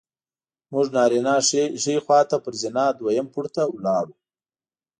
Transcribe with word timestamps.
موږ 0.71 0.85
نارینه 0.95 1.33
ښي 1.81 1.95
خوا 2.05 2.19
ته 2.29 2.37
پر 2.43 2.53
زینه 2.61 2.85
دویم 2.97 3.27
پوړ 3.33 3.45
ته 3.55 3.63
ولاړو. 3.69 4.15